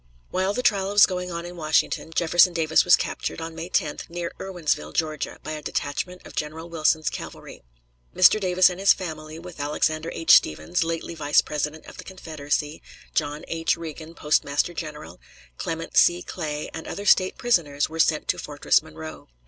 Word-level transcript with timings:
While 0.31 0.55
the 0.55 0.63
trial 0.63 0.91
was 0.93 1.05
going 1.05 1.29
on 1.29 1.45
in 1.45 1.55
Washington, 1.55 2.11
Jefferson 2.15 2.53
Davis 2.53 2.83
was 2.83 2.95
captured, 2.95 3.39
on 3.39 3.53
May 3.53 3.69
10th, 3.69 4.09
near 4.09 4.33
Irwinsville, 4.39 4.93
Ga., 4.93 5.37
by 5.43 5.51
a 5.51 5.61
detachment 5.61 6.25
of 6.25 6.35
General 6.35 6.67
Wilson's 6.67 7.07
cavalry. 7.11 7.61
Mr. 8.15 8.39
Davis 8.39 8.71
and 8.71 8.79
his 8.79 8.93
family, 8.93 9.37
with 9.37 9.59
Alexander 9.59 10.09
H. 10.15 10.31
Stephens, 10.31 10.83
lately 10.83 11.13
Vice 11.13 11.43
President 11.43 11.85
of 11.85 11.97
the 11.97 12.03
Confederacy, 12.03 12.81
John 13.13 13.43
H. 13.47 13.77
Reagan, 13.77 14.15
Postmaster 14.15 14.73
General, 14.73 15.19
Clement 15.57 15.95
C. 15.95 16.23
Clay, 16.23 16.71
and 16.73 16.87
other 16.87 17.05
State 17.05 17.37
prisoners, 17.37 17.87
were 17.87 17.99
sent 17.99 18.27
to 18.29 18.39
Fortress 18.39 18.81
Monroe. 18.81 19.27